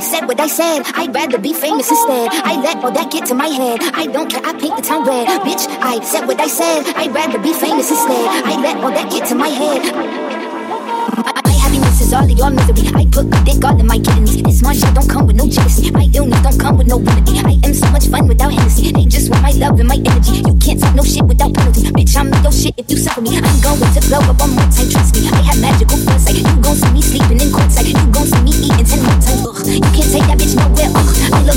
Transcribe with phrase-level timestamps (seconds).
[0.00, 0.82] said what I said.
[0.94, 2.28] I'd rather be famous instead.
[2.32, 3.80] I let all that get to my head.
[3.94, 5.26] I don't care, I paint the town red.
[5.46, 6.84] Bitch, I said what I said.
[6.96, 8.26] I'd rather be famous instead.
[8.44, 10.36] I let all that get to my head
[11.76, 12.88] My is all of your misery.
[12.94, 14.42] I put good dick all in my kidneys.
[14.42, 15.90] This Margiela don't come with no jealousy.
[15.90, 17.38] My illness don't come with no remedy.
[17.40, 18.92] I am so much fun without Hennessy.
[18.92, 20.40] They just want my love and my energy.
[20.46, 21.82] You can't talk no shit without penalty.
[21.92, 23.36] Bitch, I'm your shit if you suffer me.
[23.36, 25.28] I'm going to blow up one more time, trust me.
[25.28, 26.36] I have magical foresight.
[26.36, 26.95] You gon' see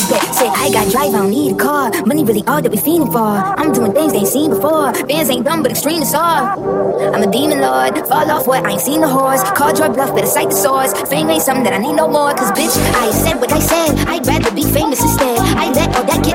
[0.00, 1.90] shit, need a car.
[2.04, 3.36] Money really all that we fiending for.
[3.60, 4.92] I'm doing things they ain't seen before.
[4.94, 7.14] Fans ain't dumb, but extreme is all.
[7.14, 9.42] I'm a demon lord, fall off what I ain't seen the horse.
[9.52, 10.92] Call your bluff, better cite the source.
[11.08, 12.32] Fame ain't something that I need no more.
[12.34, 13.96] Cause bitch, I said what I said.
[14.08, 15.38] I'd rather be famous instead.
[15.38, 16.25] I let all that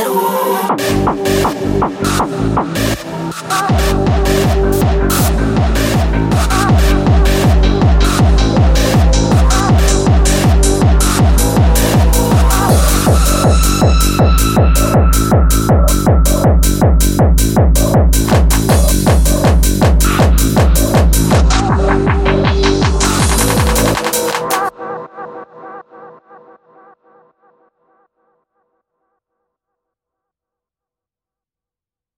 [0.00, 0.06] A